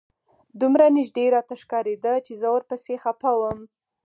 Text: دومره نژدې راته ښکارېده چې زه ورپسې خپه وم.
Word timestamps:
دومره 0.61 0.85
نژدې 0.97 1.25
راته 1.35 1.55
ښکارېده 1.61 2.13
چې 2.25 2.33
زه 2.41 2.47
ورپسې 2.55 2.93
خپه 3.03 3.31
وم. 3.39 3.59